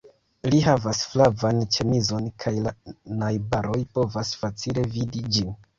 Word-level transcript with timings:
Li 0.53 0.61
havas 0.67 1.01
flavan 1.11 1.61
ĉemizon 1.77 2.31
kaj 2.45 2.55
la 2.69 2.75
najbaroj 3.23 3.79
povas 3.95 4.37
facile 4.43 4.91
vidi 4.99 5.29
ĝin. 5.39 5.59